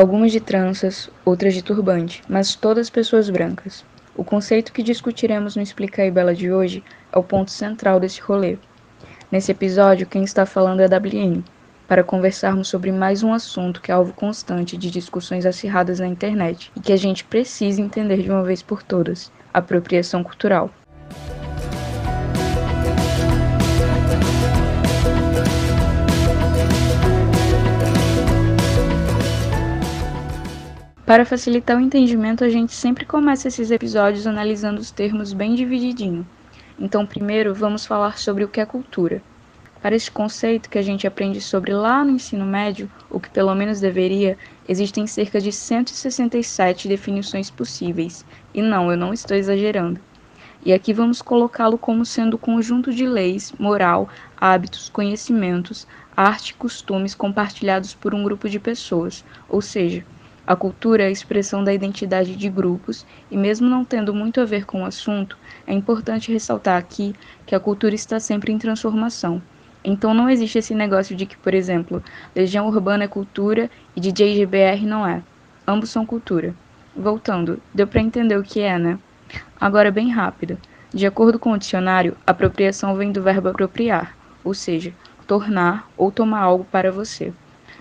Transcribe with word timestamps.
algumas 0.00 0.32
de 0.32 0.40
tranças, 0.40 1.10
outras 1.26 1.52
de 1.52 1.60
turbante, 1.60 2.22
mas 2.26 2.54
todas 2.54 2.88
pessoas 2.88 3.28
brancas. 3.28 3.84
O 4.16 4.24
conceito 4.24 4.72
que 4.72 4.82
discutiremos 4.82 5.54
no 5.54 5.60
Explica 5.60 6.00
aí 6.00 6.10
Bela 6.10 6.34
de 6.34 6.50
hoje 6.50 6.82
é 7.12 7.18
o 7.18 7.22
ponto 7.22 7.50
central 7.50 8.00
desse 8.00 8.18
rolê. 8.18 8.56
Nesse 9.30 9.52
episódio, 9.52 10.06
quem 10.06 10.24
está 10.24 10.46
falando 10.46 10.80
é 10.80 10.86
a 10.86 10.88
WN, 10.88 11.44
para 11.86 12.02
conversarmos 12.02 12.68
sobre 12.68 12.90
mais 12.90 13.22
um 13.22 13.34
assunto 13.34 13.82
que 13.82 13.90
é 13.90 13.94
alvo 13.94 14.14
constante 14.14 14.74
de 14.74 14.90
discussões 14.90 15.44
acirradas 15.44 16.00
na 16.00 16.06
internet 16.06 16.72
e 16.74 16.80
que 16.80 16.94
a 16.94 16.96
gente 16.96 17.22
precisa 17.22 17.82
entender 17.82 18.22
de 18.22 18.30
uma 18.30 18.42
vez 18.42 18.62
por 18.62 18.82
todas: 18.82 19.30
apropriação 19.52 20.24
cultural. 20.24 20.70
Para 31.10 31.24
facilitar 31.24 31.76
o 31.76 31.80
entendimento, 31.80 32.44
a 32.44 32.48
gente 32.48 32.72
sempre 32.72 33.04
começa 33.04 33.48
esses 33.48 33.72
episódios 33.72 34.28
analisando 34.28 34.80
os 34.80 34.92
termos 34.92 35.32
bem 35.32 35.56
divididinho. 35.56 36.24
Então, 36.78 37.04
primeiro, 37.04 37.52
vamos 37.52 37.84
falar 37.84 38.16
sobre 38.16 38.44
o 38.44 38.48
que 38.48 38.60
é 38.60 38.64
cultura. 38.64 39.20
Para 39.82 39.96
este 39.96 40.08
conceito 40.08 40.70
que 40.70 40.78
a 40.78 40.82
gente 40.82 41.08
aprende 41.08 41.40
sobre 41.40 41.74
lá 41.74 42.04
no 42.04 42.12
ensino 42.12 42.46
médio, 42.46 42.88
o 43.10 43.18
que 43.18 43.28
pelo 43.28 43.52
menos 43.56 43.80
deveria, 43.80 44.38
existem 44.68 45.04
cerca 45.04 45.40
de 45.40 45.50
167 45.50 46.86
definições 46.86 47.50
possíveis. 47.50 48.24
E 48.54 48.62
não, 48.62 48.88
eu 48.88 48.96
não 48.96 49.12
estou 49.12 49.36
exagerando. 49.36 49.98
E 50.64 50.72
aqui 50.72 50.92
vamos 50.92 51.20
colocá-lo 51.20 51.76
como 51.76 52.06
sendo 52.06 52.34
o 52.34 52.38
conjunto 52.38 52.94
de 52.94 53.04
leis, 53.04 53.52
moral, 53.58 54.08
hábitos, 54.36 54.88
conhecimentos, 54.88 55.88
arte 56.16 56.50
e 56.50 56.54
costumes 56.54 57.16
compartilhados 57.16 57.94
por 57.94 58.14
um 58.14 58.22
grupo 58.22 58.48
de 58.48 58.60
pessoas, 58.60 59.24
ou 59.48 59.60
seja, 59.60 60.04
a 60.50 60.56
cultura 60.56 61.04
é 61.04 61.06
a 61.06 61.10
expressão 61.12 61.62
da 61.62 61.72
identidade 61.72 62.34
de 62.34 62.48
grupos, 62.48 63.06
e 63.30 63.36
mesmo 63.36 63.68
não 63.68 63.84
tendo 63.84 64.12
muito 64.12 64.40
a 64.40 64.44
ver 64.44 64.66
com 64.66 64.82
o 64.82 64.84
assunto, 64.84 65.38
é 65.64 65.72
importante 65.72 66.32
ressaltar 66.32 66.76
aqui 66.76 67.14
que 67.46 67.54
a 67.54 67.60
cultura 67.60 67.94
está 67.94 68.18
sempre 68.18 68.50
em 68.50 68.58
transformação. 68.58 69.40
Então 69.84 70.12
não 70.12 70.28
existe 70.28 70.58
esse 70.58 70.74
negócio 70.74 71.14
de 71.14 71.24
que, 71.24 71.36
por 71.36 71.54
exemplo, 71.54 72.02
Legião 72.34 72.66
Urbana 72.66 73.04
é 73.04 73.06
cultura 73.06 73.70
e 73.94 74.00
DJ 74.00 74.38
GBR 74.40 74.84
não 74.86 75.06
é. 75.06 75.22
Ambos 75.64 75.90
são 75.90 76.04
cultura. 76.04 76.52
Voltando, 76.96 77.62
deu 77.72 77.86
para 77.86 78.00
entender 78.00 78.36
o 78.36 78.42
que 78.42 78.58
é, 78.58 78.76
né? 78.76 78.98
Agora 79.60 79.92
bem 79.92 80.10
rápido. 80.10 80.58
De 80.92 81.06
acordo 81.06 81.38
com 81.38 81.52
o 81.52 81.58
dicionário, 81.58 82.16
apropriação 82.26 82.96
vem 82.96 83.12
do 83.12 83.22
verbo 83.22 83.50
apropriar, 83.50 84.16
ou 84.42 84.52
seja, 84.52 84.92
tornar 85.28 85.88
ou 85.96 86.10
tomar 86.10 86.40
algo 86.40 86.64
para 86.64 86.90
você. 86.90 87.32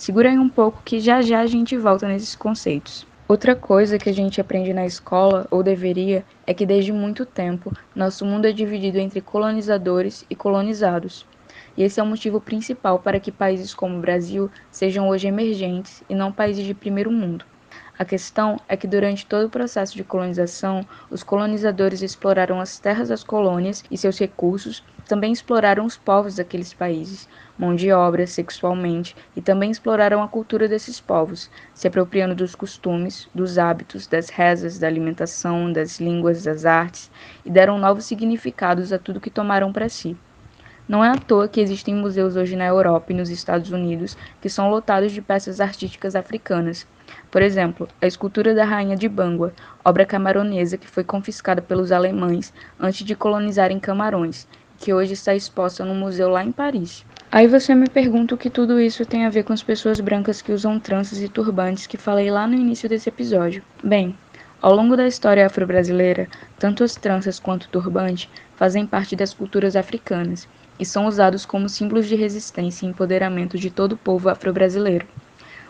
Segura 0.00 0.30
aí 0.30 0.38
um 0.38 0.48
pouco 0.48 0.80
que 0.82 0.98
já 0.98 1.20
já 1.20 1.40
a 1.40 1.46
gente 1.46 1.76
volta 1.76 2.08
nesses 2.08 2.34
conceitos. 2.34 3.06
Outra 3.28 3.54
coisa 3.54 3.98
que 3.98 4.08
a 4.08 4.14
gente 4.14 4.40
aprende 4.40 4.72
na 4.72 4.86
escola, 4.86 5.46
ou 5.50 5.62
deveria, 5.62 6.24
é 6.46 6.54
que 6.54 6.64
desde 6.64 6.90
muito 6.90 7.26
tempo 7.26 7.70
nosso 7.94 8.24
mundo 8.24 8.46
é 8.46 8.50
dividido 8.50 8.96
entre 8.96 9.20
colonizadores 9.20 10.24
e 10.30 10.34
colonizados. 10.34 11.26
E 11.76 11.82
esse 11.82 12.00
é 12.00 12.02
o 12.02 12.06
motivo 12.06 12.40
principal 12.40 13.00
para 13.00 13.20
que 13.20 13.30
países 13.30 13.74
como 13.74 13.98
o 13.98 14.00
Brasil 14.00 14.50
sejam 14.70 15.06
hoje 15.06 15.28
emergentes 15.28 16.02
e 16.08 16.14
não 16.14 16.32
países 16.32 16.64
de 16.64 16.72
primeiro 16.72 17.12
mundo. 17.12 17.44
A 18.00 18.04
questão 18.06 18.56
é 18.66 18.78
que 18.78 18.86
durante 18.86 19.26
todo 19.26 19.44
o 19.44 19.50
processo 19.50 19.94
de 19.94 20.02
colonização, 20.02 20.80
os 21.10 21.22
colonizadores 21.22 22.00
exploraram 22.00 22.58
as 22.58 22.78
terras 22.78 23.10
das 23.10 23.22
colônias 23.22 23.84
e 23.90 23.98
seus 23.98 24.18
recursos, 24.18 24.82
também 25.06 25.30
exploraram 25.30 25.84
os 25.84 25.98
povos 25.98 26.36
daqueles 26.36 26.72
países, 26.72 27.28
mão 27.58 27.76
de 27.76 27.92
obra, 27.92 28.26
sexualmente, 28.26 29.14
e 29.36 29.42
também 29.42 29.70
exploraram 29.70 30.22
a 30.22 30.28
cultura 30.28 30.66
desses 30.66 30.98
povos, 30.98 31.50
se 31.74 31.86
apropriando 31.88 32.34
dos 32.34 32.54
costumes, 32.54 33.28
dos 33.34 33.58
hábitos, 33.58 34.06
das 34.06 34.30
rezas, 34.30 34.78
da 34.78 34.86
alimentação, 34.86 35.70
das 35.70 36.00
línguas, 36.00 36.42
das 36.42 36.64
artes, 36.64 37.10
e 37.44 37.50
deram 37.50 37.76
novos 37.76 38.06
significados 38.06 38.94
a 38.94 38.98
tudo 38.98 39.20
que 39.20 39.28
tomaram 39.28 39.74
para 39.74 39.90
si. 39.90 40.16
Não 40.90 41.04
é 41.04 41.08
à 41.08 41.14
toa 41.14 41.46
que 41.46 41.60
existem 41.60 41.94
museus 41.94 42.34
hoje 42.34 42.56
na 42.56 42.66
Europa 42.66 43.12
e 43.12 43.14
nos 43.14 43.30
Estados 43.30 43.70
Unidos 43.70 44.18
que 44.40 44.48
são 44.48 44.68
lotados 44.68 45.12
de 45.12 45.22
peças 45.22 45.60
artísticas 45.60 46.16
africanas. 46.16 46.84
Por 47.30 47.42
exemplo, 47.42 47.86
a 48.02 48.08
escultura 48.08 48.56
da 48.56 48.64
Rainha 48.64 48.96
de 48.96 49.08
Bangua, 49.08 49.52
obra 49.84 50.04
camaronesa 50.04 50.76
que 50.76 50.88
foi 50.88 51.04
confiscada 51.04 51.62
pelos 51.62 51.92
alemães 51.92 52.52
antes 52.76 53.06
de 53.06 53.14
colonizarem 53.14 53.78
Camarões, 53.78 54.48
que 54.80 54.92
hoje 54.92 55.12
está 55.12 55.32
exposta 55.32 55.84
no 55.84 55.94
museu 55.94 56.28
lá 56.28 56.42
em 56.42 56.50
Paris. 56.50 57.06
Aí 57.30 57.46
você 57.46 57.72
me 57.72 57.88
pergunta 57.88 58.34
o 58.34 58.38
que 58.38 58.50
tudo 58.50 58.80
isso 58.80 59.06
tem 59.06 59.26
a 59.26 59.30
ver 59.30 59.44
com 59.44 59.52
as 59.52 59.62
pessoas 59.62 60.00
brancas 60.00 60.42
que 60.42 60.50
usam 60.50 60.80
tranças 60.80 61.22
e 61.22 61.28
turbantes 61.28 61.86
que 61.86 61.96
falei 61.96 62.32
lá 62.32 62.48
no 62.48 62.56
início 62.56 62.88
desse 62.88 63.08
episódio. 63.08 63.62
Bem, 63.80 64.18
ao 64.60 64.74
longo 64.74 64.96
da 64.96 65.06
história 65.06 65.46
afro-brasileira, 65.46 66.26
tanto 66.58 66.82
as 66.82 66.96
tranças 66.96 67.38
quanto 67.38 67.66
o 67.66 67.68
turbante 67.68 68.28
fazem 68.56 68.84
parte 68.84 69.14
das 69.14 69.32
culturas 69.32 69.76
africanas 69.76 70.48
e 70.80 70.86
são 70.86 71.06
usados 71.06 71.46
como 71.46 71.68
símbolos 71.68 72.08
de 72.08 72.16
resistência 72.16 72.86
e 72.86 72.88
empoderamento 72.88 73.58
de 73.58 73.70
todo 73.70 73.92
o 73.92 73.98
povo 73.98 74.30
afro-brasileiro. 74.30 75.06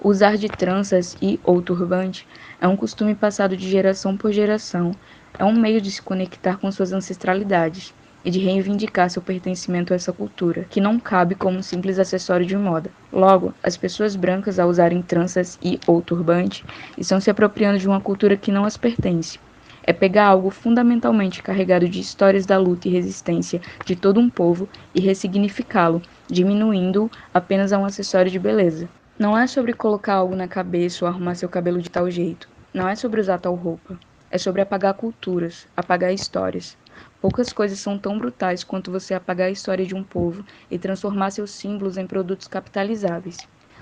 Usar 0.00 0.36
de 0.36 0.48
tranças 0.48 1.16
e 1.22 1.40
ou 1.44 1.62
turbante 1.62 2.26
é 2.60 2.68
um 2.68 2.76
costume 2.76 3.14
passado 3.14 3.56
de 3.56 3.68
geração 3.68 4.16
por 4.16 4.32
geração, 4.32 4.90
é 5.38 5.44
um 5.44 5.52
meio 5.52 5.80
de 5.80 5.90
se 5.90 6.02
conectar 6.02 6.58
com 6.58 6.70
suas 6.72 6.92
ancestralidades 6.92 7.94
e 8.24 8.30
de 8.30 8.38
reivindicar 8.38 9.10
seu 9.10 9.22
pertencimento 9.22 9.92
a 9.92 9.96
essa 9.96 10.12
cultura, 10.12 10.64
que 10.70 10.80
não 10.80 10.98
cabe 10.98 11.34
como 11.34 11.58
um 11.58 11.62
simples 11.62 11.98
acessório 11.98 12.46
de 12.46 12.56
moda. 12.56 12.94
Logo, 13.12 13.54
as 13.62 13.76
pessoas 13.76 14.16
brancas 14.16 14.58
ao 14.58 14.68
usarem 14.68 15.02
tranças 15.02 15.58
e 15.62 15.78
ou 15.86 16.02
turbante 16.02 16.64
estão 16.96 17.20
se 17.20 17.30
apropriando 17.30 17.78
de 17.78 17.88
uma 17.88 18.00
cultura 18.00 18.36
que 18.36 18.52
não 18.52 18.64
as 18.64 18.76
pertence. 18.76 19.38
É 19.86 19.92
pegar 19.92 20.28
algo 20.28 20.48
fundamentalmente 20.48 21.42
carregado 21.42 21.86
de 21.86 22.00
histórias 22.00 22.46
da 22.46 22.56
luta 22.56 22.88
e 22.88 22.90
resistência 22.90 23.60
de 23.84 23.94
todo 23.94 24.18
um 24.18 24.30
povo 24.30 24.66
e 24.94 25.00
ressignificá-lo, 25.00 26.00
diminuindo-o 26.26 27.10
apenas 27.34 27.70
a 27.70 27.78
um 27.78 27.84
acessório 27.84 28.30
de 28.30 28.38
beleza. 28.38 28.88
Não 29.18 29.36
é 29.36 29.46
sobre 29.46 29.74
colocar 29.74 30.14
algo 30.14 30.34
na 30.34 30.48
cabeça 30.48 31.04
ou 31.04 31.08
arrumar 31.08 31.34
seu 31.34 31.50
cabelo 31.50 31.82
de 31.82 31.90
tal 31.90 32.10
jeito. 32.10 32.48
Não 32.72 32.88
é 32.88 32.96
sobre 32.96 33.20
usar 33.20 33.38
tal 33.38 33.54
roupa. 33.54 33.98
É 34.30 34.38
sobre 34.38 34.62
apagar 34.62 34.94
culturas, 34.94 35.68
apagar 35.76 36.12
histórias. 36.12 36.78
Poucas 37.20 37.52
coisas 37.52 37.78
são 37.78 37.98
tão 37.98 38.18
brutais 38.18 38.64
quanto 38.64 38.90
você 38.90 39.12
apagar 39.12 39.48
a 39.48 39.52
história 39.52 39.84
de 39.84 39.94
um 39.94 40.02
povo 40.02 40.44
e 40.70 40.78
transformar 40.78 41.30
seus 41.30 41.50
símbolos 41.50 41.98
em 41.98 42.06
produtos 42.06 42.48
capitalizáveis. 42.48 43.36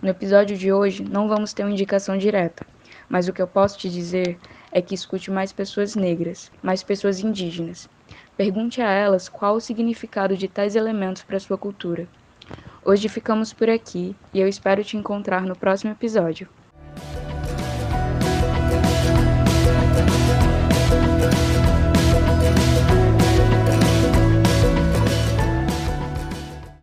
No 0.00 0.08
episódio 0.08 0.56
de 0.56 0.72
hoje, 0.72 1.04
não 1.04 1.28
vamos 1.28 1.52
ter 1.52 1.64
uma 1.64 1.72
indicação 1.72 2.16
direta, 2.16 2.64
mas 3.08 3.26
o 3.26 3.32
que 3.32 3.42
eu 3.42 3.48
posso 3.48 3.76
te 3.76 3.90
dizer 3.90 4.38
é 4.72 4.82
que 4.82 4.94
escute 4.94 5.30
mais 5.30 5.52
pessoas 5.52 5.94
negras, 5.94 6.50
mais 6.62 6.82
pessoas 6.82 7.20
indígenas. 7.20 7.88
Pergunte 8.36 8.80
a 8.82 8.90
elas 8.90 9.28
qual 9.28 9.56
o 9.56 9.60
significado 9.60 10.36
de 10.36 10.48
tais 10.48 10.76
elementos 10.76 11.22
para 11.24 11.40
sua 11.40 11.58
cultura. 11.58 12.10
Hoje 12.82 13.08
ficamos 13.08 13.52
por 13.52 13.70
aqui 13.70 14.20
e 14.32 14.40
eu 14.40 14.48
espero 14.48 14.84
te 14.84 14.96
encontrar 14.96 15.42
no 15.42 15.56
próximo 15.56 15.92
episódio. 15.92 16.50